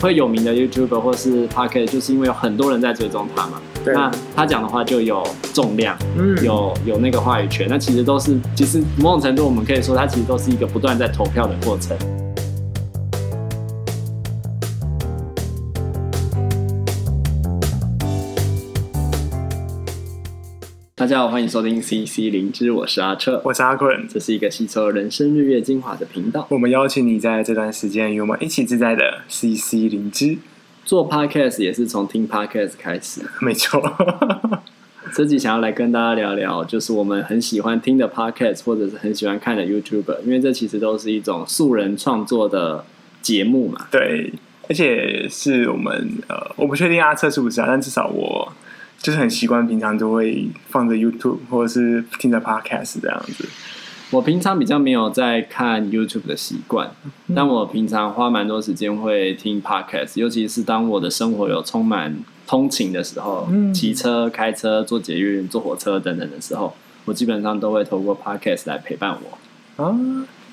[0.00, 3.60] 会有名的 YouTuber 或是 Podcast，就是因为有很多人在追踪他嘛。
[3.84, 7.68] 那他讲的话就有重量，嗯，有有那个话语权。
[7.68, 11.96] 那其实都是，其实某种程度我们可以说，他其实都是一个不断在投票的过程。
[21.06, 26.44] 大家好，欢迎收听 CC 灵芝，我是阿彻，我是阿坤，这是一个吸收人生日月精华的频道。
[26.50, 30.36] 我们邀请你在这段时间与我们一起自在的 CC 灵芝。
[30.84, 33.80] 做 Podcast 也是从听 Podcast 开始，没错。
[35.14, 42.84] 这集想要来跟大家聊聊，就是我们很喜欢听的 Podcast，或者是很喜欢看的 YouTuber，因为这其实都是一种素人创作的
[43.22, 43.86] 节目嘛。
[43.92, 44.32] 对，
[44.68, 48.52] 而且是我们呃，我不确定阿彻是不是啊，但至少我。
[49.06, 53.48] 就是很习惯，平常都会放着 YouTube 或者是听着 Podcast 这样子。
[54.10, 62.16] 我平常比较没有在看 YouTube 的习惯，嗯、但我平常花蛮多时间会听 Podcast，尤其是当我的生活有充满
[62.48, 69.84] 通勤的时候，骑、嗯、车、开车、坐捷运、坐火车等等的时候，我基本上都会透过 Podcast 来陪伴我。
[69.84, 69.96] 啊，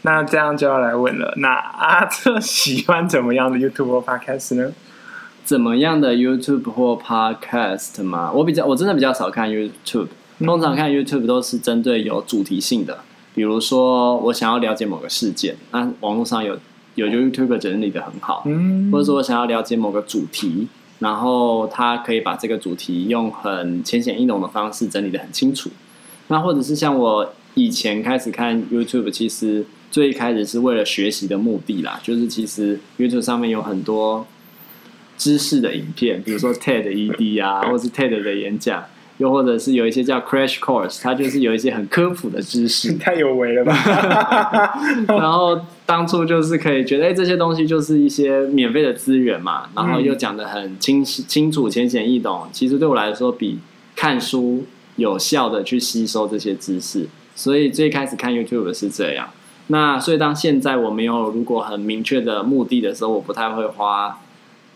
[0.04, 4.72] 那这样就要来问了，那阿彻 喜欢怎么样的 YouTube 或 Podcast 呢？
[5.44, 8.32] 怎么样的 YouTube 或 Podcast 吗？
[8.34, 10.08] 我比较，我真的比较少看 YouTube。
[10.40, 13.00] 通常看 YouTube 都是针对有主题性的，
[13.36, 16.58] 比如说我想要了解某个事件，那网络上有
[16.96, 20.68] 有 YouTube 整理的很好，嗯，或者说我想要了解某个主题，
[21.00, 25.70] 然后他可以把这个主题用很浅显易懂的方式整理的很清楚。
[26.28, 34.26] 那或者是像我以前开始看 YouTube，其实最一开始是为了学习的目的啦，就是其实 YouTube 上面有很多。
[35.18, 38.84] 知识的影片，比如说 TED ED 啊，或是 TED 的演讲，
[39.18, 42.94] 又或者是有一些叫 Crash Course，它就是有一些很科普的知识。
[43.00, 43.74] 太有为了吧？
[45.08, 52.48] 然后当初就是可以觉得，哎，这些东西就是一些免费的资源嘛，然后又讲得很清晰、清楚、浅显易懂。
[52.52, 53.60] 其实对我来说，比
[53.96, 54.66] 看书
[54.96, 57.08] 有效的去吸收这些知识。
[57.36, 59.30] 所以最开始看 YouTube 是这样。
[59.68, 64.20] 那所以当现在我没有如果很明确的目的的时候，我不太会花。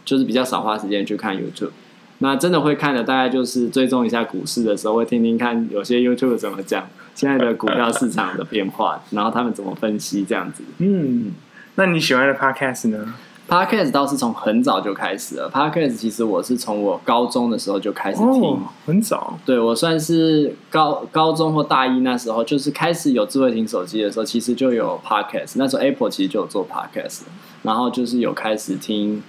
[0.07, 1.71] 就是比较少花时间去看 YouTube，
[2.19, 10.63] 那真的会看的大概就是追踪一下股市的时候，会听听看有些 YouTube 怎么讲现在的股票市场的变化，然后他们怎么分析这样子。
[10.77, 11.33] 嗯，
[11.75, 13.13] 那你喜欢的 Podcast 呢
[13.49, 15.51] ？Podcast 倒是从很早就开始了。
[15.51, 19.37] Podcast 其实我是从我高中的时候就开始听，哦、很早。
[19.45, 25.55] 对，我算是高高中或大一那时候，就是开始有智慧型手机的时候，其实就有 Podcast。
[25.55, 27.21] 那时候 Apple 其实就有做 Podcast，
[27.63, 29.21] 然后就是有开始听。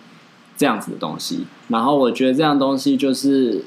[0.58, 3.64] 这样子的东西，然后我觉得这样东西就是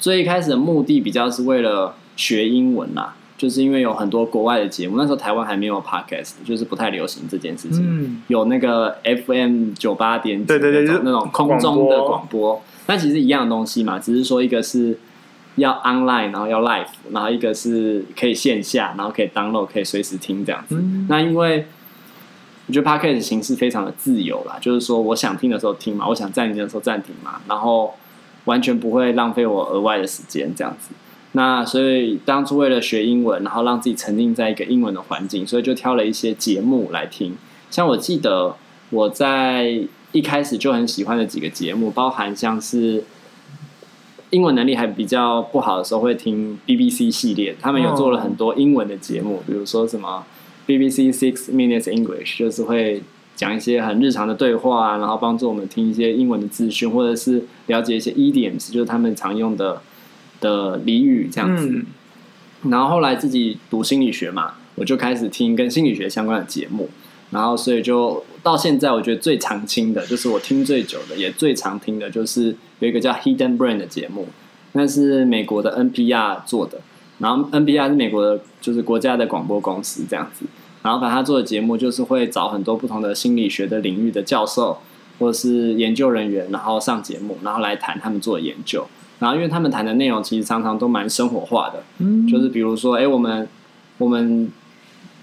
[0.00, 7.80] 最一开始的目的比较是为了学英文啦，就是因为有很多国外的节目，那时候台湾还没有 podcast，就是不太流行这件事情。
[7.86, 14.98] 嗯，有那个 FM 九八点对对对，那种空中的广播，但其实一样的东西嘛，只是说一个是
[15.54, 20.74] 要 online，然后要 live，然后一个是可以线下，然后可以 download，可以随时听这样子。
[20.74, 21.66] 嗯，那因为。
[22.66, 27.92] 我觉得 Podcast 形式非常的自由啦，就是说我想听的时候听嘛，我想暂停的时候暂停嘛，然后
[28.46, 30.94] 完全不会浪费我额外的时间这样子。
[31.32, 37.36] 那所以当初为了学英文，然后让自己沉浸在一个英文的环境，所以就挑了一些节目来听。
[37.70, 38.56] 像我记得
[38.88, 39.82] 我在
[40.12, 43.04] 一开始就很喜欢的几个节目，包含像是
[44.30, 50.24] 英文能力还比较不好的时候会听 BBC 系列，他们有做了很多英文的节目，比如说什么。
[50.66, 53.02] BBC Six Minutes English 就是会
[53.36, 59.82] 讲一些很日常的对话啊，然后帮助我们听一些英文的资讯，或者是了解一些 idioms，就是他们常用的
[60.40, 61.68] 的俚语这样子。
[61.68, 61.86] 嗯。
[62.70, 66.88] 然后后来自己读心理学嘛，我就开始听跟心理学相关的节目，
[67.30, 74.28] 然后所以就到现在，我觉得最常听的就是我听最久的，也最常听的就是有一个叫 Hidden Brain 的节目，
[74.72, 76.80] 那是美国的 NPR 做的。
[77.18, 80.44] 然后 NBI 是美国的，就是国家的广播公司这样子。
[80.82, 84.76] 然后把他做的节目就是会找很多不同的心理学的领域的教授
[85.18, 88.86] 或是研究人员，然后上节目，然后来谈他们做的研究。
[89.18, 93.48] 然后因为他们谈的内容其实常常都蛮生活化的，嗯，就是比如说，哎，我们
[93.96, 94.52] 我们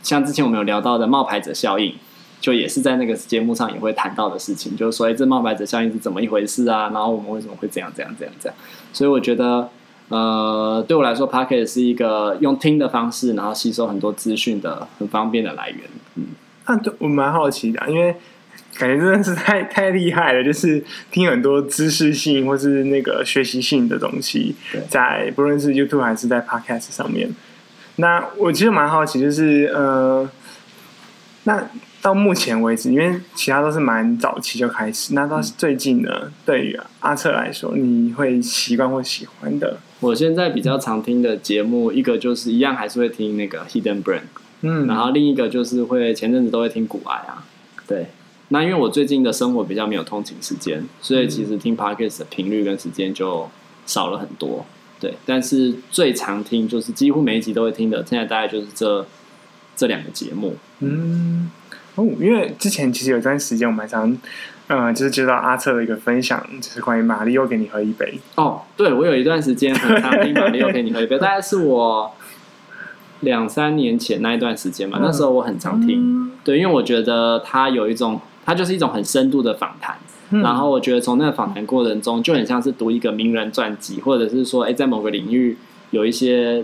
[0.01, 1.93] 像之前我们有聊到的冒牌者效应，
[2.39, 6.89] 就也是在那个节目上也会谈到的事情，就是说，哎，这冒牌者效应是怎么一回事啊？
[6.91, 8.57] 然后我们为什么会这样这样这样这样？
[8.91, 9.69] 所以我觉得。
[10.11, 15.79] 呃，对我来说，Podcast 是一个用听的方式，然后吸收很多资讯的很方便的来源。
[16.15, 16.25] 嗯，
[16.67, 18.13] 那、啊、我蛮好奇的，因为
[18.77, 24.53] 感觉真的是太太厉害了，就是听很多知识性或是那个学习性的东西，
[24.89, 27.33] 在不论是 YouTube 还是在 Podcast 上面。
[27.95, 30.29] 那我其实蛮好奇，就是呃，
[31.43, 31.69] 那
[32.01, 39.77] 到目前为止，因为其他都是蛮早期就开始，那到最近呢，嗯、对于阿策来说，你会习惯或喜欢的？
[39.99, 44.21] 我现在比较常听的节目，一个就是一样还是会听那个 Hidden Brain，
[44.61, 47.45] 嗯，然后另一个就是会前阵子都会听古癌啊，
[47.87, 48.07] 对。
[48.47, 53.47] 那因为我最近的生活比较没有通勤时间，所以其实听 Podcast 的频率跟时间就
[53.85, 54.65] 少了很多，
[54.99, 55.13] 对。
[55.25, 59.05] 但是最常听就是几乎每一集都会听的，现在大概就是这
[59.75, 61.51] 这两个节目，嗯。
[61.95, 64.17] 哦，因为之前其实有一段时间我蛮常，
[64.67, 68.17] 呃，就是接到阿策的一个分享，就是关于马里奥给你喝一杯。
[68.35, 72.09] 哦，对，我有一段时间很常听马里奥给你喝一杯，大概是我
[73.19, 79.97] 两三年前那一段时间嘛，那时候我很常听，嗯、对，因为我觉得他有一种，他就是一种很深度的访谈，
[80.29, 85.57] 嗯、然后我觉得从那个访谈过程中，就很像是读一个名人传记，或者是说，哎，在某个领域
[85.89, 86.63] 有一些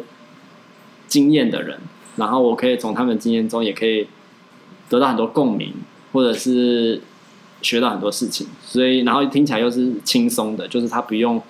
[1.07, 1.77] 经验的人，
[2.15, 4.07] 然后我可以从他们经验中也可以。
[4.89, 5.73] 得到很多共鸣，
[6.13, 7.01] 或者是
[7.61, 11.41] 学到很多事情，所以然后听起来又是轻松的，就是他不用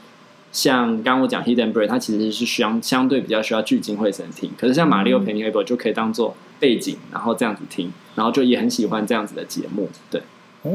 [0.52, 4.50] 像刚刚我讲 Hidden Brain，它其实是需要相对比较需要聚精会神听。
[4.58, 9.90] 可是像马力欧陪你喝一杯就可以当做背景，然后这样子听，然后就也很喜欢这样子的节目。
[10.10, 10.22] 对，
[10.64, 10.72] 哦，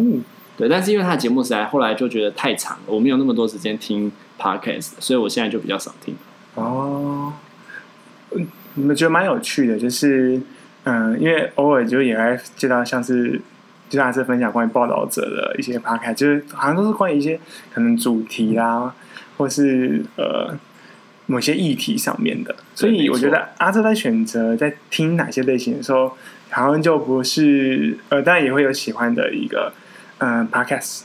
[0.56, 6.14] 对，但是因为他的节目实在后来就觉得太长了，我没有那么多时间听 Podcast，所以我现在就比较少听。
[6.54, 7.32] 哦，
[8.74, 10.40] 你们觉得蛮有趣的，就是。
[10.84, 13.40] 嗯，因为偶尔就也会接到像是，
[13.88, 17.38] 就像是分享关于报道者的一些 podcast，就是好像都是关于一些
[17.72, 18.92] 可能主题啦，
[19.36, 20.58] 或是呃
[21.26, 22.52] 某些议题上面的。
[22.74, 26.16] 所以我觉得阿策在选择在听哪些类型的时候，
[26.50, 29.72] 好像就不是呃，当然也会有喜欢的一个
[30.18, 31.02] 嗯 podcast，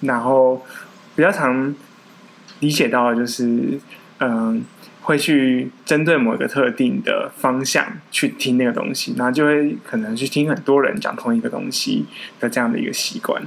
[0.00, 0.64] 然后
[1.14, 1.74] 比较常
[2.60, 3.78] 理解到的就是
[4.20, 4.64] 嗯。
[5.04, 12.06] 会去针对某一个特定的方向去听那个东西，然后就会可能去听很多人讲同一个东西
[12.40, 13.42] 的这样的一个习惯。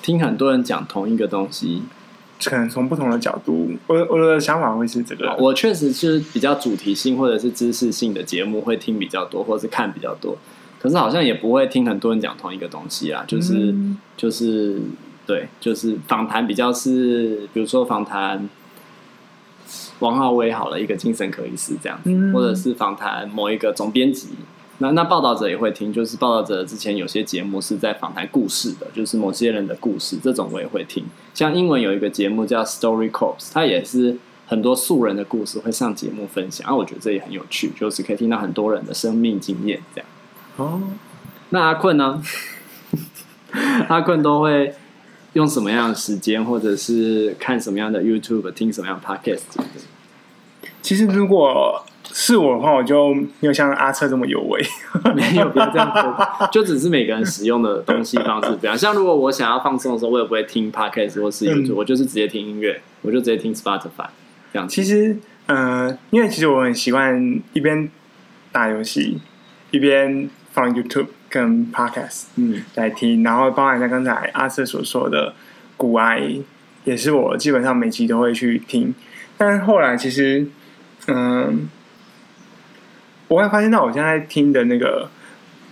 [0.00, 1.82] 听很多人讲同一个东西，
[2.42, 5.36] 可能从不同的角度，我我的想法会是这个。
[5.38, 10.38] 我确实是比较主题性或者是知识性的节目会听比较多，或者是看比较多。
[10.80, 14.80] 可是好像也不会听很多人讲同一个东西啊，就是、嗯、就是
[15.26, 18.48] 对，就是访谈比较是，比如说访谈。
[20.02, 24.28] 王浩威好了，一个精神科医师这样子，嗯、或者是访谈某一个总编辑，
[24.78, 31.04] 那那报道者也会听，就是报道者之前有些节目是在访谈故事的，就是某些人的故事，这种我也会听。
[31.32, 40.08] 像英文有一个节目叫 Story Corps，它也是很多素人的故事会上节目分享，啊，我觉得这也很有趣，就是可以听到很多人的生命经验这样。
[40.56, 40.82] 哦，
[41.50, 42.20] 那阿困呢？
[43.88, 44.74] 阿困都会
[45.34, 49.42] 用什么样的时间，或者是看什么样的 YouTube，听什么样的 Podcast？
[50.82, 54.60] 其实如果是我的话，我就没有像阿策这么有为，
[55.14, 58.76] 没有不要这样说，就只是每个人使用的东西方式不一样。
[58.76, 64.08] 像如果我想要放松的时候，我也不会听 Podcast 或是 YouTube，、嗯、我就是直接听音乐，我就直接听 Spotify
[64.52, 64.68] 这样。
[64.68, 67.88] 其实，嗯、呃，因为其实我很习惯一边
[68.50, 69.18] 打游戏
[69.70, 73.24] 一边放 YouTube 跟 Podcast，嗯，来听。
[73.24, 75.34] 然后包含像刚才阿瑟所说的
[75.76, 76.20] 古癌，
[76.84, 78.94] 也是我基本上每集都会去听。
[79.36, 80.46] 但是后来其实。
[81.08, 81.68] 嗯，
[83.26, 85.10] 我会发现到我现在听的那个，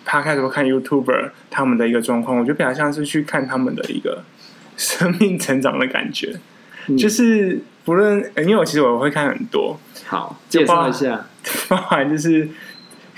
[0.04, 4.24] 他开始看 YouTuber 他们的一个状况，我觉得比较像是去看他们的一个
[4.76, 6.40] 生命成长的感觉，
[6.88, 11.26] 嗯、就是不论因为我其实我会看很多，好介绍一下，
[11.70, 12.48] 包含就是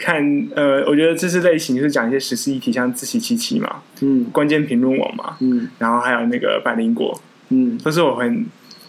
[0.02, 8.44] 看呃，我觉得这是类型就是讲一些时事议题，像自习七七嘛，嗯，关键评论网嘛，嗯，然后还有那个百灵果，嗯，都是我很。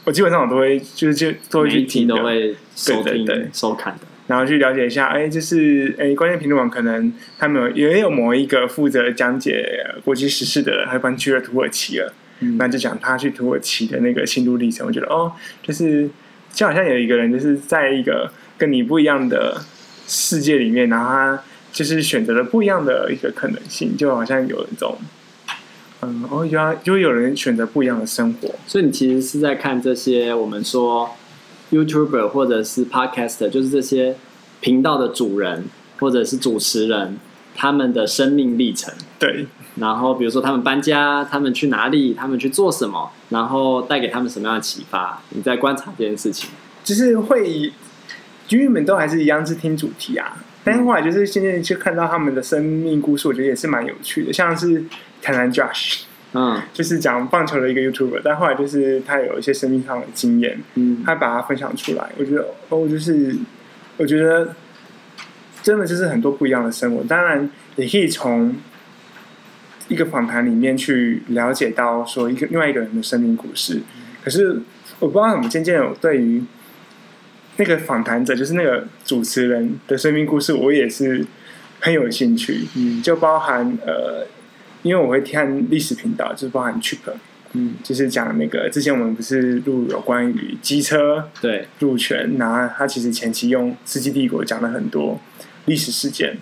[0.05, 3.49] 我基本上我都会就是就都会去听，都会收听对对对。
[3.53, 9.65] 收看的，然后去了解一下，哎，就是哎，关键评论网可能他们有也有某一个负责讲解
[10.03, 14.85] 国际时事的人，他搬去了土耳其了，嗯、那就讲他去土耳其的那个心路历程。
[14.85, 16.09] 我觉得哦，就是
[16.51, 19.63] 就好像有一个人就是在一个跟你不一样的
[20.07, 24.97] 世界里面，然后他就是选择了不一样的一个可能性，就好像有一种。
[26.01, 31.09] 嗯，然后就就会有人选择不一样的生活，所以你其实是在看这些我们说
[31.71, 34.17] YouTuber 或者是 Podcaster，就是这些
[34.59, 35.65] 频道的主人
[35.99, 37.17] 或者是主持人
[37.55, 38.93] 他们的生命历程。
[39.17, 45.21] 对，然后比如说他们搬家，他们去哪里，他们去做什么，然后带给他们什么样的启发？
[45.29, 46.49] 你在观察这件事情，
[46.83, 47.71] 就是会，
[48.49, 54.83] 因为你们都还是一样是听主题啊，但是后来就是现在去看到他们的生命故事，我觉得也是蛮有趣的，像是。
[55.25, 56.01] 台南 Josh，
[56.33, 63.33] 嗯，就是讲棒球的一个 YouTuber，但后来就是他有一些生命上的经验，嗯，他把它分享出来，我觉得哦，就是
[63.95, 64.53] 我觉得
[65.61, 68.53] 真的就是很多不一样的生活，当然也可以从
[69.87, 73.81] 一个访谈里面去了解到说一个另外一个人的生命故事。
[74.25, 74.59] 可是
[74.99, 76.43] 我不知道怎么渐渐有对于
[77.57, 81.25] 那个访谈者，就是那个主持人的生命故事，我也是
[81.79, 82.67] 很有兴趣。
[82.75, 84.27] 嗯，就包含呃，
[84.81, 86.97] 因为我会看历史频道，就是包含 Chip，
[87.53, 95.19] 嗯，就是讲那个之前我们不是录有关于机车对路权，然后他其实前期用《世纪帝国》讲了很多
[95.65, 96.37] 历史事件。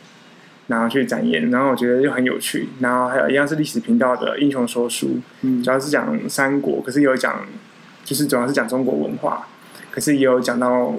[0.67, 2.69] 然后去展演，然后我觉得就很有趣。
[2.79, 7.45] 然后还有一样是历史频道的英雄说书，嗯，主要是讲三国，可是有讲，
[8.05, 9.45] 就是主要是讲中国文化，
[9.91, 10.95] 可是也有讲到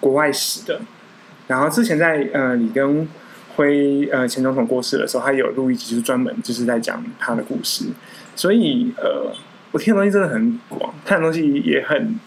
[0.00, 0.80] 国外史的。
[1.46, 3.06] 然后之前在呃李登
[3.56, 7.86] 辉呃前总统过世的时候，他有录一集，就是专门就是在讲他的故事。
[8.34, 9.32] 所以呃，
[9.72, 12.18] 我听的东西真的很广，看的东西也很，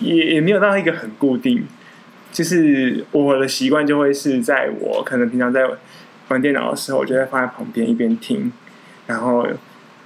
[0.00, 1.64] 也也没有到一个很固定。
[2.32, 5.68] 就是我的习惯就会是在我可能平常在
[6.28, 8.50] 玩电脑的时候，我就会放在旁边一边听，
[9.06, 9.46] 然后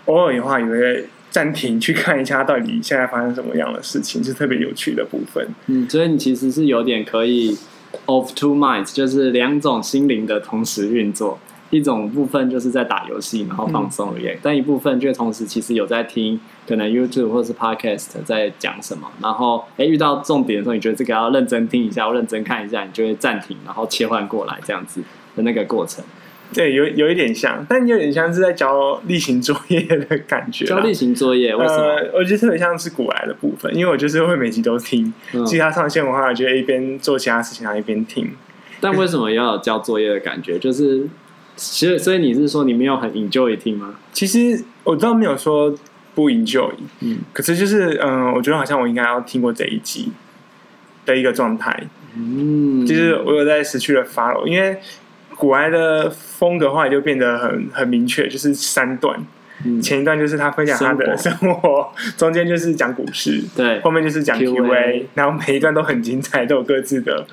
[0.06, 5.44] 偶尔的话也会暂停去看一下到底现在发生什么样的事情，就是特别有趣的部分。
[5.66, 7.58] 嗯，所以你其实是有点可以
[8.06, 11.36] of two minds，就是两种心灵的同时运作。
[11.70, 14.28] 一种部分就是在打游戏，然后放松而已。
[14.28, 16.38] 嗯、但一部分就同时其实有在听，
[16.68, 19.10] 可能 YouTube 或是 Podcast 在讲什么。
[19.20, 25.02] 然后，哎，遇到重点的时候，你觉得这个要认真听一下，要认真看一下，你就会暂停，然后切换过来，这样子
[25.34, 26.04] 的那个过程。
[26.52, 30.64] 对，有有一点像，但有点像是在交例行作业的感觉。
[30.64, 31.84] 交例行作业，为什么？
[31.84, 35.12] 呃，我觉得特别像是古癌的部分，因为我就是会每集都听。
[35.32, 38.30] 嗯、其他上线的话，我觉得一边做其他事情，然后一边听。
[38.80, 40.58] 但为什么要有交作业的感觉？
[40.58, 41.08] 就是。
[41.56, 43.94] 其实，所以你是说你没有很 enjoy 听吗？
[44.12, 45.72] 其实我倒没有说
[46.12, 50.10] 不 enjoy，嗯，可是就是嗯、呃，我觉得好像我应该要听过这一集
[51.06, 51.84] 的一个状态，
[52.16, 54.76] 嗯，就是我有在失去了 follow，因为
[55.36, 59.18] 股癌的风格话就变得很很明确，就是三段，
[59.64, 67.26] 嗯，前一段就是他分享他的生活，生活中间就是讲股市，对，后面就是讲 Q&A，然后每一段都很精彩，都有各自的。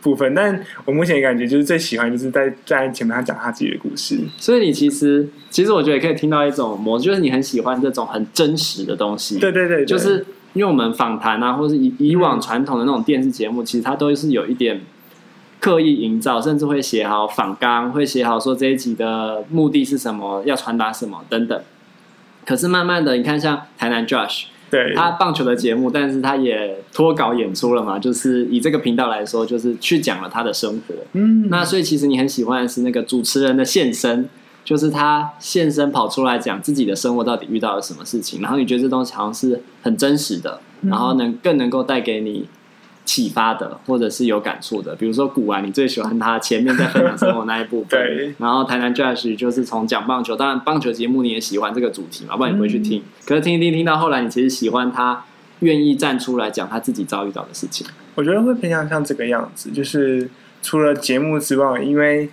[0.00, 9.40] 部分，但我目前感觉就是最喜欢就是在在前面他讲他自己的故事，所以你其实其实我觉得也可以听到一种模式，就是你很喜欢这种很真实的东西。
[9.40, 14.80] 对对对，对，就是因为我们访谈啊，或是以以往传统的那种电视节目，其实它都是有一点
[15.60, 21.60] 刻意营造，甚至会写好访纲，会写好说这一集的目的是什么，要传达什么等等。
[22.46, 24.44] 可是慢慢的，你看像台南 Josh。
[24.70, 30.94] 对他棒球的节目，但是他也脱稿演出了嘛，就是以这个频道来说，就是去讲了他的生活。
[31.14, 34.28] 嗯，那所以其实你很喜欢的是那个主持人的现身，
[34.66, 42.46] 就是他现身跑出来讲自己的生活到底遇到了什么事情，然后你觉得这东西好像是很真实的，然后能更能够带给你。
[43.08, 47.88] 启发的，或者是有感触的，比如说古玩，你最喜欢他前面在分享生活那一部分。
[48.06, 48.34] 对。
[48.36, 53.00] 然后台南 Josh 就是从讲棒球，当然棒球节目你也喜欢这个主题嘛，不然你不会去听。
[53.00, 55.24] 嗯、可是听一听，听到后来，你其实喜欢他
[55.60, 57.86] 愿意站出来讲他自己遭遇到的事情。
[58.14, 60.28] 我觉得会偏向像这个样子，就是
[60.60, 62.28] 除了节目之外，因为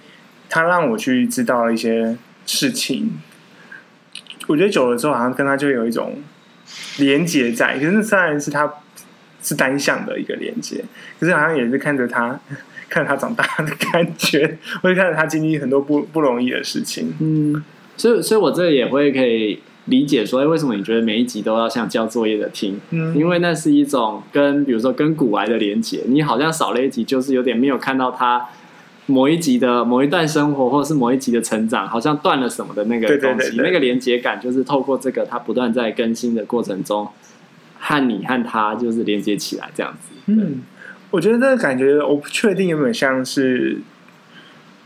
[0.50, 3.18] 他让我去知道了一些事情，
[4.48, 6.22] 我觉得久了之后，好像跟他就有一种
[6.98, 7.76] 连结在。
[7.76, 8.70] 可是那当然是他。
[9.46, 10.84] 是单向的一个连接，
[11.20, 12.40] 可是好像也是看着他，
[12.90, 17.14] 看着他长大的感觉，或者看着他经历很多不不容易的事情。
[17.20, 17.64] 嗯，
[17.96, 22.80] 所以，所以我这也会可以理解说，哎，为什么你觉得每一集都要像交作业的听？
[22.90, 28.48] 嗯，因为那是一种跟比如说跟古癌的连接，你好像少了一集，就是有点没有看到他
[29.06, 37.08] 某一集的某一段生活，或者是某一集的成长，好像断了什么的那个东西，对对对对，那个连接感，就是透过这个他不断在更新的过程中。
[37.88, 40.16] 和你和他就是连接起来这样子。
[40.26, 40.64] 嗯，
[41.12, 43.78] 我觉得这个感觉我不确定有没有像是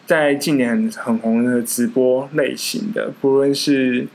[0.06, 4.06] 在近年很很红的直播类型的，不论是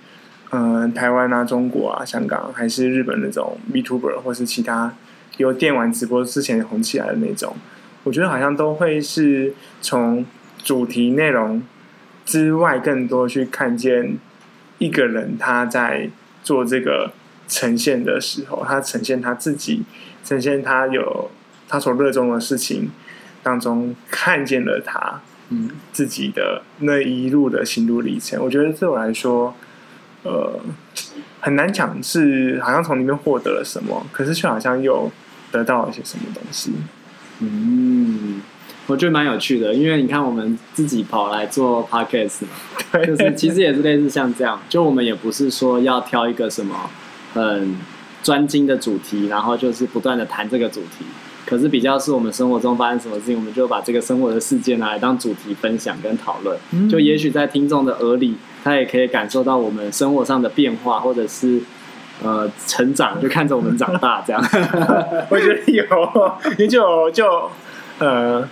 [0.51, 4.95] 嗯、呃、台湾啊、中国啊、香港还是日本那种 VTuber 或是其他
[5.39, 7.57] 有电玩直播之前红起来的那种，
[8.03, 10.27] 我觉得好像都会是从
[10.63, 11.63] 主题内容
[12.27, 14.19] 之外，更多去看见
[14.77, 16.11] 一个人他在
[16.43, 17.13] 做这个。
[17.55, 19.85] 呈现的时候，他呈现他自己，
[20.25, 21.31] 呈现他有
[21.69, 22.91] 他所热衷的事情
[23.45, 25.21] 当中，看见了他
[25.51, 28.43] 嗯自己的那一路的心路历程。
[28.43, 29.55] 我觉得对我来说，
[30.25, 30.59] 呃，
[31.39, 35.09] 很难讲是好像从里面获得了什么，可是却好像又
[35.53, 36.73] 得到了一些什么东西。
[37.39, 38.43] 嗯，
[38.89, 42.41] 我觉得蛮有趣的，因为你看我们自己跑来做 podcast
[43.07, 46.91] 就是其实也是类似像这样，就我们也不是说要挑一个什么。
[47.35, 47.77] 很
[48.23, 51.05] 专精的主题，然后就是不断的谈这个主题，
[51.45, 56.57] 可是比较是我们生活中发生什么事情，我们就把这个生活的事件拿来当主题分享跟讨论。
[56.73, 61.61] 嗯、就也许在听众的耳里，他也可以感受到我们生活上的变化，或者是
[62.23, 64.43] 呃成长，就看着我们长大这样。
[65.29, 65.85] 我觉得有，
[66.57, 67.51] 也就就
[67.99, 68.49] 呃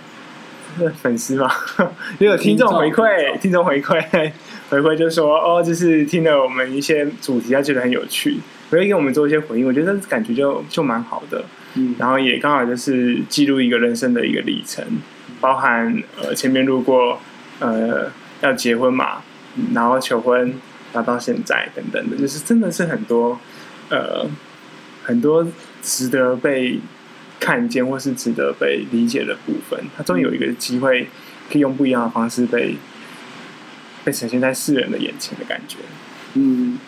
[1.01, 1.49] 粉丝嘛，
[2.19, 4.31] 也有听众回馈，听众回馈
[4.69, 8.39] 回馈就说哦，就是听了我们一些主题，他觉得很有趣，
[8.73, 11.45] 所以给我们做一些回应，我觉得感觉就就蛮好的。
[11.75, 14.83] 嗯，然后也刚好就是记录一个人生的一个历程，
[15.39, 17.19] 包含呃前面路过
[17.59, 18.11] 呃
[18.41, 19.21] 要结婚嘛，
[19.75, 20.55] 然后求婚，
[20.91, 23.39] 然后到现在等等的，就是真的是很多
[23.89, 24.25] 呃
[25.03, 25.47] 很多
[25.83, 26.79] 值得被
[27.39, 31.07] 看见或是值得被理解的部分，他终于有一个机会
[31.51, 32.75] 可以用不一样的方式被
[34.03, 35.77] 被呈现在世人的眼前的感觉，
[36.33, 36.79] 嗯。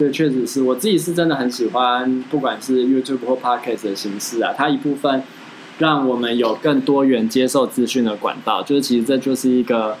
[0.00, 5.22] 这确实是我自己是真的很喜欢，不管是 YouTube 或 Podcast 的形式啊，它一部分
[5.78, 9.98] 让我们有更多元接受资讯的管道，就是其实这就是一个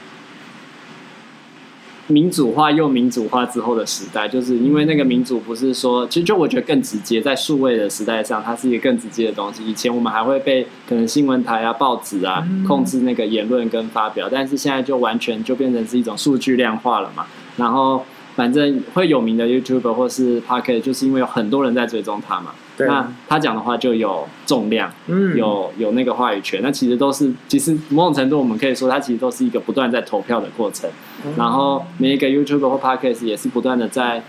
[2.06, 9.62] 民主化又民主化之后的时代，就是因为那个民主不是说，其实就我觉得更直接，在数位的时代上，它是一个更直接的东西。
[9.66, 17.26] 以前我们还会被可能新闻台啊、报纸啊控制那个言论跟发表，但是现在就完全就变成是一种数据量化了嘛，
[17.58, 18.02] 然后。
[18.40, 22.52] 反正会有名的 YouTuber 或是 Podcast，就是因为有很多人在追踪他嘛。
[22.74, 22.86] 对。
[22.86, 26.60] 那他讲的话就有重量，嗯，有有那个话语权。
[26.62, 30.88] 那其实都是，其实某种程度我们可以说，他其实都是一个不断在投票的过程。
[31.26, 34.22] 嗯、然后每一个 YouTuber 或 Podcast 也是不断的在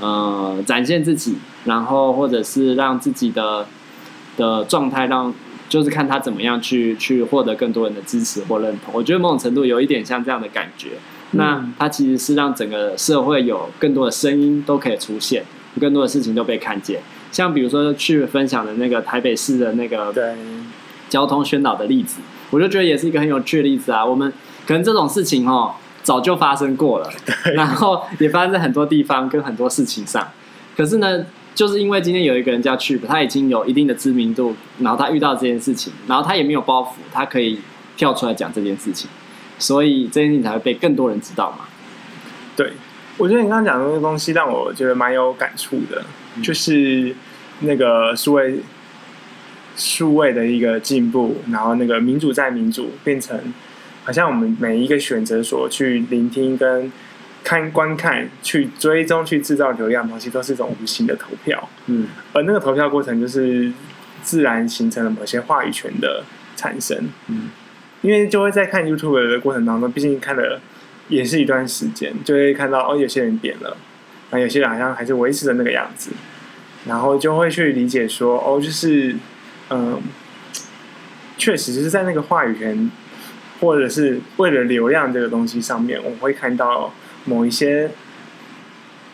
[0.00, 3.64] 呃展现自己，然后或者是让自己的
[4.36, 5.32] 的状态让，
[5.70, 8.92] 就是看他怎么样去去获得更多人的支持或认同。
[8.92, 10.88] 我觉得某种程度有一点像这样的感觉。
[11.32, 15.44] 那它其实是让整个社会有更多的声音都可以出现，
[15.80, 17.00] 更多的事情都被看见。
[17.32, 20.14] 像比如说去分享的那个台北市的那个
[21.08, 24.04] 交通宣导的例子，我就觉得也是一个很有趣的例子啊。
[24.04, 24.32] 我们
[24.66, 27.10] 可能这种事情哦早就发生过了，
[27.54, 30.26] 然后也发生在很多地方跟很多事情上。
[30.76, 37.58] 可是呢，就是因为今天有一个人叫 Chip，他已经有一定的知名度，然后他遇到这件事情，然后他也没有包袱，他可以
[37.96, 39.10] 跳出来讲这件事情。
[39.58, 41.64] 所以这件事情才会被更多人知道嘛？
[42.56, 42.72] 对，
[43.16, 46.04] 我觉得你刚刚讲的那个东西让我觉得蛮有感触的，
[46.36, 47.14] 嗯、就是
[47.60, 48.60] 那个数位
[49.76, 53.38] 数位的一个进步，然后那个民主在民主变成
[54.04, 56.90] 好像我们每一个选择所去聆听、跟
[57.44, 61.68] 看、观看、去追踪、去制造流量的东西，都是一种无形的投票。
[61.86, 63.72] 嗯，而那个投票过程就是
[64.22, 66.24] 自然形成了某些话语权的
[66.56, 67.08] 产生。
[67.28, 67.50] 嗯。
[68.06, 70.60] 因为就会在看 YouTube 的过程当中，毕竟看了
[71.08, 73.76] 也是一段时间，就会看到哦，有些人变了，
[74.30, 76.12] 然后，有些人好像还是维持的那个样子，
[76.86, 79.16] 然后就会去理解说，哦，就是
[79.70, 80.00] 嗯，
[81.36, 82.88] 确实是在那个话语权
[83.60, 87.90] 或者是为了流量这个东西上面，我会看到某一些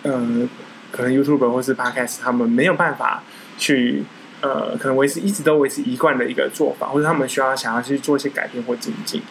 [0.03, 0.47] 嗯，
[0.91, 3.23] 可能 YouTube 或是 Podcast 他们没有办法
[3.57, 4.05] 去。
[4.43, 9.23] 呃，可能维持一直都维持一贯的一个做法，或者他们需要想要去做一些改变或精进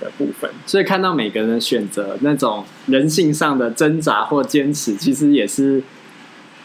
[0.00, 0.50] 的部分。
[0.66, 5.82] 所以看到每个人的选择，那种人性上的挣扎或坚持，其实也是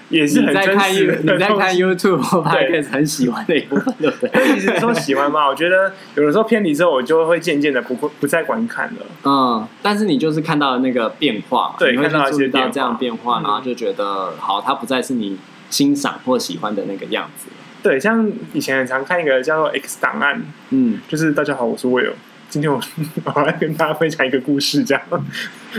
[0.09, 4.31] 也是很在看你在看 YouTube 或 Podcast 很喜欢的一部分，对不对？
[4.53, 9.05] 其实说喜欢嘛，我觉得有的时候偏离之后，我就会渐渐的不不再观看了。
[9.23, 15.37] 嗯，但是你就是看到了那个变化，对，你会看到一些这样变化，然后就觉得好，它不再是你
[15.69, 17.47] 欣赏或喜欢的那个样子。
[17.83, 22.13] 对，像以前很常看一个叫做《X 档案》，嗯，就是大家好，我是 Will，
[22.49, 22.81] 今天我
[23.35, 25.03] 我来跟大家分享一个故事，这样。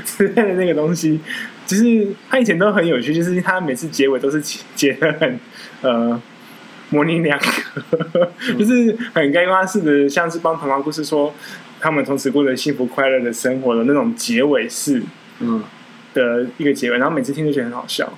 [0.04, 1.18] 之类的那个东西，
[1.66, 4.38] 就是他以前都很有趣，就是他每次结尾都是
[4.74, 5.40] 结的很
[5.80, 6.20] 呃
[6.90, 11.34] 模棱两可，嗯、 就是很该瓜式的，像是帮童话故事说
[11.80, 15.02] 他们从此过着幸福快乐的生活的那种结尾式，
[15.40, 15.64] 嗯。
[16.12, 18.16] 的一个结尾，然后每次听都觉得很好笑。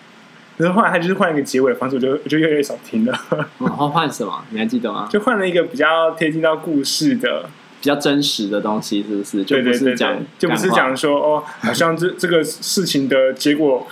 [0.58, 3.12] 然后后来他就是换一个结尾的方式，我就我就越来越少听了。
[3.60, 4.42] 然后换什么？
[4.50, 5.06] 你还记得吗？
[5.10, 7.44] 就换了一个比较贴近到故事的、
[7.80, 9.44] 比较真实的东西，是不是？
[9.44, 13.86] 就不是讲，就不是讲说哦，好像这这个事情的结果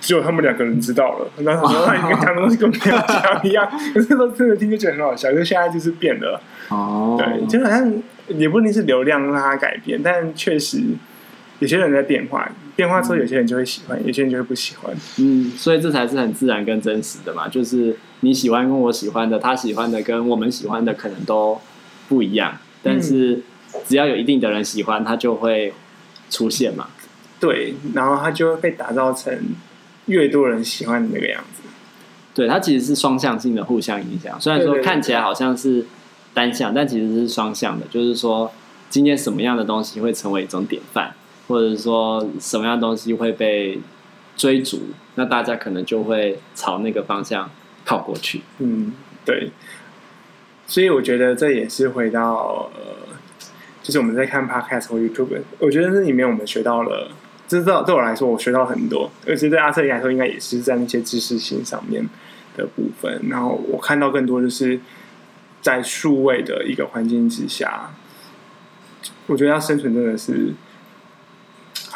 [0.00, 1.30] 只有他们两个人知道了。
[1.44, 5.30] 然后说你跟讲的东西跟没有讲一样， 可是都真的听就觉得很好笑。
[5.32, 7.92] 就现在就是变了哦，对，就好像
[8.28, 10.82] 也不一定是流量让它改变，但确实。
[11.58, 12.46] 有些人在变化，
[12.76, 14.94] 变化之后有些人就会喜欢，嗯、有些人就会不喜欢。
[15.18, 21.60] 嗯，所以这才是很自然跟真实的嘛，就是你喜欢跟我喜欢的，他喜欢的跟我们喜欢的可能都
[22.08, 23.42] 不一样，但是
[23.88, 25.72] 只要有一定的人喜欢，他就会
[26.30, 26.88] 出现嘛。
[27.40, 29.36] 对，然后他就会被打造成
[30.06, 31.62] 越多人喜欢的那个样子。
[32.34, 35.86] 对，它其实是双向性的互相影响，虽然说看起来好像是。
[36.36, 38.52] 单向，但其实是双向的，就是说
[38.90, 41.14] 今天什么样的东西会成为一种典范，
[41.48, 43.78] 或者说什么样东西会被
[44.36, 44.82] 追逐，
[45.14, 47.50] 那大家可能就会朝那个方向
[47.84, 48.42] 靠过去。
[48.58, 48.92] 嗯，
[49.24, 49.50] 对。
[50.66, 53.16] 所以我觉得这也是回到呃，
[53.84, 57.08] 就是我们在看 Podcast 或 YouTube，我觉得这里面我们学到了，
[57.46, 62.04] 这对对我来说我学到很多，而且对阿策来说应该也是在那些知识性上面
[62.56, 63.20] 的部分。
[63.28, 64.80] 然后我看到更多就是
[65.62, 67.94] 在数位的一个环境之下，
[69.28, 70.52] 我觉得要生存真的是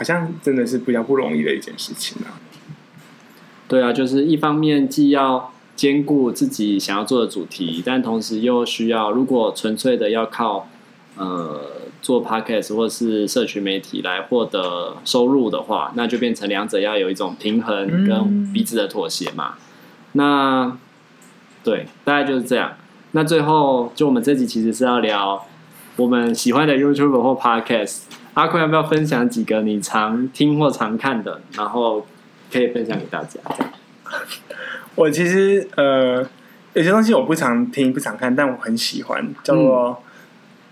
[0.00, 2.40] 好像真的是比较不容易的一件事情啊。
[3.68, 5.52] 对啊，就是一方面既要。
[5.76, 10.68] 兼顾自己想要做的主题，但同时又需要，如果纯粹的要靠
[11.16, 11.58] 呃
[12.02, 19.54] 做 podcast 或是社群媒体来获得收入的话，那就变成两者要有一种平衡跟彼此的妥协嘛。
[20.12, 20.76] 那
[21.64, 22.74] 对，大概就是这样。
[23.12, 25.46] 那最后，就我们这集其实是要聊
[25.96, 28.00] 我们喜欢的 YouTube 或 podcast。
[28.34, 32.06] 阿坤要不要分享几个你常听或常看的，然后
[32.52, 33.40] 可以分享给大家？
[34.94, 36.24] 我其实呃，
[36.74, 40.02] 有些东西我不常听、不常看，但我很喜欢，叫做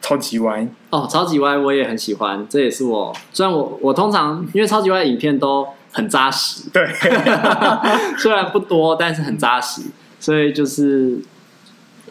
[0.01, 0.66] 超级歪。
[0.90, 6.87] 哦，超级歪我也很喜欢，这也是我虽然我我通常因为超级歪影片都很扎实，对，
[8.18, 9.83] 虽然不多，但是很扎实，
[10.21, 11.18] 所以就是。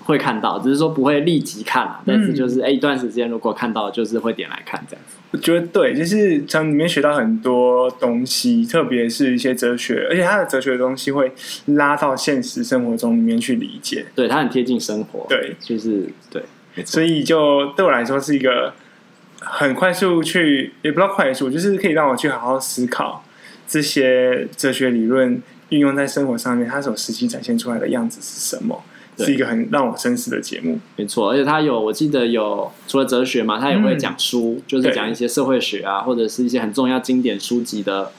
[0.07, 5.17] 会看到，只是说不会立即看，但是就是哎、嗯，一段时间如果看到，就是会点来看这样子。
[5.31, 11.33] 我觉得对，就是从里面学到很多东西，特别是一些哲学，而且他的哲学的东西会
[11.65, 14.05] 拉到现实生活中里面去理解。
[14.15, 15.25] 对，他很贴近生活。
[15.27, 16.41] 对，就是对，
[16.85, 18.73] 所以就对我来说是一个
[19.41, 23.25] 很快速去，也不知道快速，就是可以让我去好好思考
[23.67, 28.81] 这些哲学理论运用在生活上面，它所实际展现出来的样子是什么。
[29.17, 38.11] 是一个很让我深思的节目，没错，而且他有，我记得有除了哲学嘛，他也会讲书，嗯、就是讲一些社会学啊，或者是一些很重要经典书籍的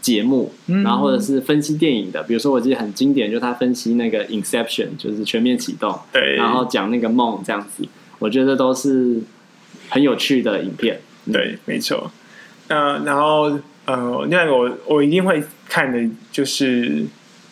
[0.00, 7.86] 节目，嗯、然后或者是分析电影的，比如说我记得很经典，就是他分析那个《Inception》，就是全面启动，对，然后讲那个梦这样子，
[8.18, 9.20] 我觉得都是
[9.90, 12.10] 很有趣的影片，对，没错，
[12.68, 17.04] 呃，然后呃，另外一个我我一定会看的就是。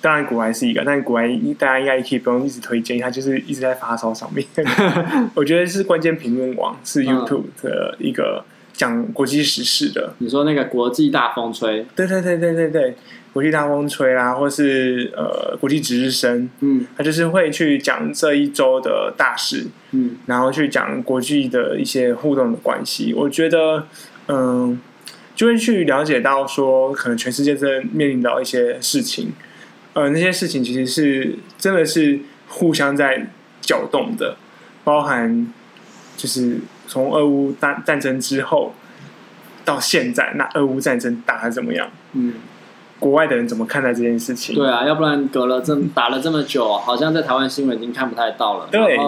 [0.02, 4.44] 当然，国外是一个，但是国外大家应该也可以不用一直推荐，它就是一直在发烧上面。
[5.32, 10.12] 我觉得是关键评论网是 YouTube 的一个讲国际时事的。
[10.18, 11.86] 你说那个国际大风吹？
[11.94, 12.96] 对对对对对对，
[13.32, 23.14] 国际大风吹啦，或是呃国际值日生，嗯，他就是会去讲这一周的大事，嗯，然后去讲国际的一些互动的关系。
[23.14, 23.86] 我觉得，
[24.26, 24.78] 嗯、呃，
[25.36, 29.32] 就会去了解到说，可能全世界正面临到一些事情。
[29.94, 33.26] 呃，那些事情其实是真的是互相在
[33.60, 34.36] 搅动的，
[34.84, 35.52] 包含
[36.16, 38.74] 就是从俄乌战战争之后
[39.64, 41.88] 到现在，那俄乌战争打的怎么样？
[42.12, 42.34] 嗯，
[42.98, 44.54] 国外的人怎么看待这件事情？
[44.54, 48.68] 对啊，要不然隔了这打了这么久，好像在台湾新闻已经看不太到了。
[48.70, 48.98] 对。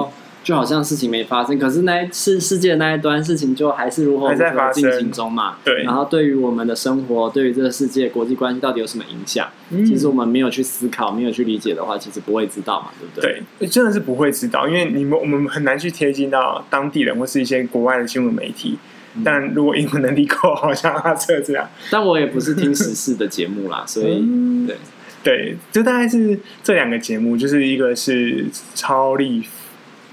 [0.45, 5.57] 就好像事情没发生，可是那世世界的那一端事情就还是如何在进行中嘛？
[5.65, 5.83] 对。
[5.85, 9.49] 然后对于我们的生活，对于这个世界国际关系到底有什么影响？
[9.71, 9.85] 嗯。
[9.87, 13.43] 其实我们没有去思考，没有去理解的话，其实不会知道嘛，对不对？
[13.59, 18.79] 对，真的是不会知道，因为你们我们很难去贴近到当地人或是一些国外的新闻媒体。
[19.17, 19.23] 嗯。
[19.25, 21.67] 但如果英文能力够，好像阿策这样。
[21.91, 24.23] 但我也不是听时事的节目啦，所以
[24.67, 24.77] 对
[25.23, 29.43] 对，就大概是这两个节目，就是一个是超立。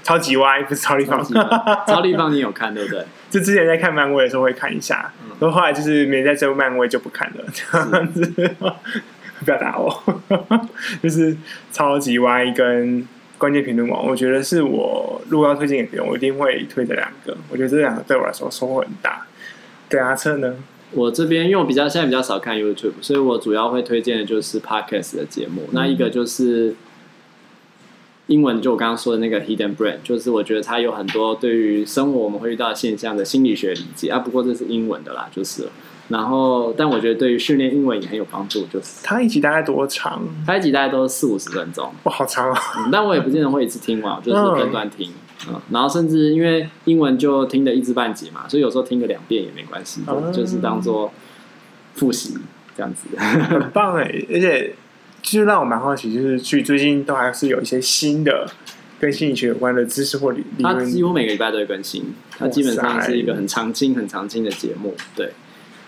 [0.02, 1.24] 超级歪不是超立方，
[1.86, 3.04] 超立方你有看对不对？
[3.30, 8.24] 就之前在看漫威的时候会看一下，然后、嗯、后来就是没在追漫威就不看了，这样子。
[8.24, 8.50] 是
[9.44, 10.02] 不要打我，
[11.02, 11.36] 就是
[11.72, 17.36] 超级歪跟关键评论网，我觉得是我如果要推荐给别人，我一定会推这两个。
[17.50, 19.26] 我觉得这两个对我来说收获很大。
[19.88, 20.54] 对阿策呢？
[20.92, 25.62] 我这边因为我比较现在比较少看 YouTube，所以我主要会推荐的就是 Podcast 的节目。
[25.68, 26.76] 嗯、那一个就是。
[28.28, 34.18] 英文就我刚刚说的那个 Hidden Brain，就是我觉得它有很多对于生活我们会遇到的现象的心理学理解啊。
[34.18, 35.68] 不过这是英文的啦，就是。
[36.08, 38.66] 然后，但我觉得对于训练英文也很有帮助。
[38.66, 40.22] 就是它一集大概多长？
[40.46, 41.90] 它一集大概都是四五十分钟。
[42.04, 42.90] 哇，好长啊、嗯！
[42.92, 45.10] 但我也不见得会一次听完， 就是分段听。
[45.48, 51.10] 嗯，然后甚至因为英文就听得一知半解嘛，所以有时候听个两遍也没关系，嗯、就是当做
[51.94, 52.36] 复习
[52.76, 53.08] 这样子。
[53.16, 54.74] 很棒哎，而且。
[55.22, 58.46] 其实让我蛮好奇，就是去最近都还是有一些新的
[59.00, 60.74] 跟心理学有关的知识或理论。
[60.74, 64.94] 它几乎每个礼拜都会更新，它基本上是一个很常青、很常青的节目。
[65.16, 65.32] 对。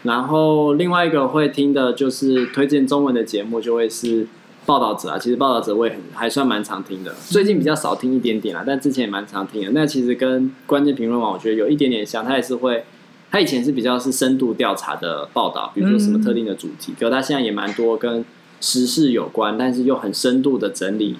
[0.04, 4.26] 然后另外一个会听的就是推荐中文的节目，就会是
[4.66, 9.70] 报道者啊，其实报道者我也很还算蛮常听的，最近比较少听一点点啦，但之前也蛮常听的。
[9.72, 12.84] 那其实跟关键评论网我觉得有一点点像，他也是会，
[13.30, 18.22] 他以前是比较是深度调查的报道，比如说什么特定的主题，嗯、可是他现在也蛮多跟
[18.64, 21.16] 时事有关，但是又很深度的整理，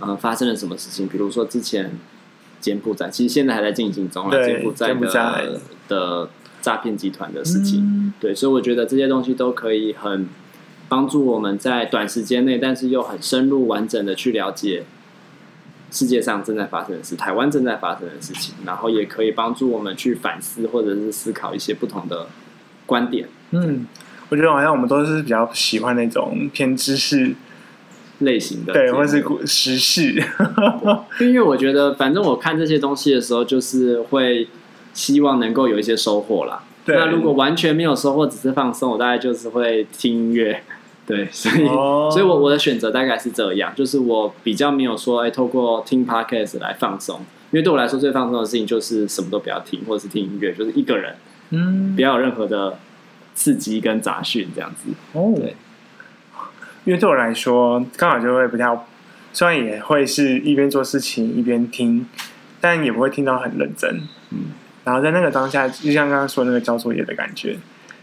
[0.00, 1.92] 呃，发生了什么事情，比如说之前
[2.60, 6.30] 柬埔寨，其实现在还在进行中啊，柬埔寨的的
[6.62, 10.26] 诈骗集团的事情，嗯，对，所以我觉得这些东西都可以很。
[10.88, 14.84] 帮助我们在短时间内，但是又很深入、完整的去了解
[15.90, 22.28] 世界上正在发生的事，台湾正在发生的事情，然后也可以帮助我们去反思或者是思考一些不同的
[22.86, 23.28] 观点。
[23.50, 23.84] 嗯，
[24.28, 27.34] 我觉得好像我们都是比较喜欢那种偏知识
[28.20, 30.22] 类型的，对，或者是时事。
[31.20, 34.48] 因为我觉得，反正我看这些东西的时候，就是会
[34.94, 36.62] 希望能够有一些收获啦。
[36.86, 40.62] 那如果完全没有收获，只是放松，我大概就是会听音乐。
[41.06, 42.12] 对，所以，oh.
[42.12, 47.20] 所以我我的选择大概是这样，就是我比较没有说，哎，透过听 podcast 来放松，
[47.52, 51.14] 因为对我来说最放松的事情就是什么都不要听，或者是听音乐，就是一个人，
[51.50, 52.76] 嗯，不要有任何的
[53.36, 54.90] 刺激跟杂讯这样子。
[55.12, 55.54] 哦、oh.，对，
[56.84, 58.84] 因为对我来说，刚好就会比较，
[59.32, 62.04] 虽然也会是一边做事情一边听，
[62.60, 64.46] 但也不会听到很认真，嗯，
[64.82, 67.56] 然后在那个当下，就像刚刚说那个交作业的感觉。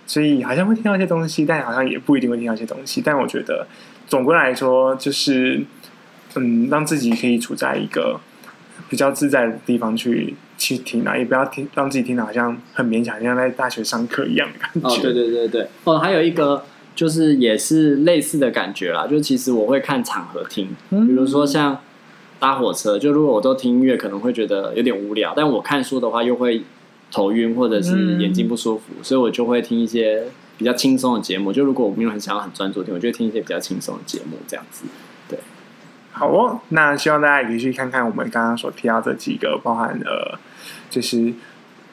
[0.06, 3.02] 所以好像会听到一些东西，但好像也不一定会听到一些东西。
[3.02, 3.65] 但我觉得，
[4.06, 5.63] 总归来说，就是
[6.36, 8.19] 嗯，让自己可以处在一个
[8.89, 14.88] 比较自在的地方去去听啊，也不要听让自己听的好像很勉强，像在大学上课一样的感觉。
[14.88, 15.67] 哦，对对对对。
[15.84, 16.63] 哦，还有一个
[16.95, 21.80] 就是也是类似的感觉啦，就其实我会看场合听，比如说像
[22.39, 25.34] 搭火车，就如果我都听音乐，可能会觉得有点无聊。
[25.36, 26.63] 但我看书的话，又会。
[27.15, 30.23] 头晕或者是眼睛不舒服，嗯，所以我就会听一些
[30.58, 31.54] 比较轻松的节目。
[31.54, 34.86] 就如果我没有很想要很专注听，我就会听一些比较轻松的节目，这样子。
[36.13, 36.60] 对，好哦。
[36.69, 40.39] 那希望大家也可以去看看我们刚刚所提到这几个，包含了
[40.89, 41.34] 就是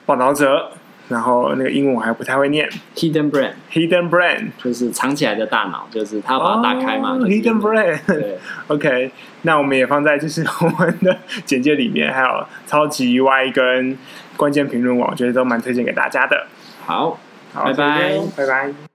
[0.06, 0.70] 报道者，
[1.08, 7.12] 然后那个英文我还不太会念，Hidden Brain，Hidden Brain 就是藏起来的大脑，就是他把它打开嘛。
[7.12, 9.10] Oh, Hidden Brain，对， OK。
[9.42, 13.98] 那我们也放在就是我们的简介里面，还有超级 Y 跟。
[14.36, 16.46] 关键评论网，我觉得都蛮推荐给大家的。
[16.86, 17.18] 好，
[17.52, 18.89] 好，拜拜，拜拜。